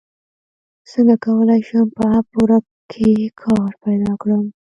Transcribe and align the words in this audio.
څنګه 0.91 1.15
کولی 1.25 1.59
شم 1.67 1.87
په 1.97 2.03
اپ 2.17 2.27
ورک 2.39 2.65
کې 2.91 3.09
کار 3.41 3.71
پیدا 3.83 4.11
کړم 4.21 4.45